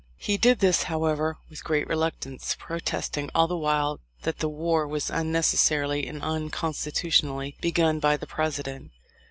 [0.17, 5.11] He did this, however, with great reluctance, protesting all the while that "the war was
[5.11, 8.89] unnecessarily and unconstitutionally begun by the President."